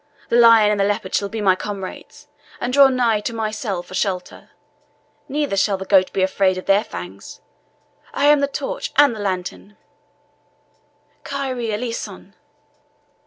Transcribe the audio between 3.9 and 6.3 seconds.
shelter; neither shall the goat be